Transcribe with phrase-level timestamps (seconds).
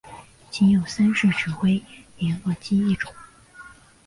[0.49, 1.79] 仅有三式指挥
[2.17, 3.13] 连络机一种。